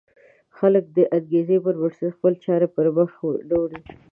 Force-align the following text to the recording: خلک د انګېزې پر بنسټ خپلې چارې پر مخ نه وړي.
خلک 0.57 0.85
د 0.95 0.97
انګېزې 1.17 1.57
پر 1.65 1.75
بنسټ 1.81 2.11
خپلې 2.17 2.37
چارې 2.45 2.67
پر 2.75 2.85
مخ 2.95 3.11
نه 3.49 3.55
وړي. 3.61 3.79